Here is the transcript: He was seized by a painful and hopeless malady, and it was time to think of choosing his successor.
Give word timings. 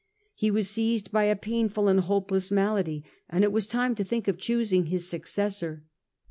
He 0.33 0.49
was 0.49 0.67
seized 0.67 1.11
by 1.11 1.25
a 1.25 1.35
painful 1.35 1.87
and 1.87 1.99
hopeless 1.99 2.49
malady, 2.49 3.03
and 3.29 3.43
it 3.43 3.51
was 3.51 3.67
time 3.67 3.93
to 3.93 4.03
think 4.03 4.27
of 4.27 4.39
choosing 4.39 4.87
his 4.87 5.07
successor. 5.07 5.83